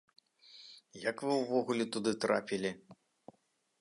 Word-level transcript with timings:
Як 1.09 1.17
вы 1.27 1.33
ўвогуле 1.41 1.85
туды 1.97 2.11
трапілі? 2.25 2.71